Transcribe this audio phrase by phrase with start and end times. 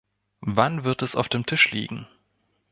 [0.47, 2.07] Wann wird es auf dem Tisch liegen?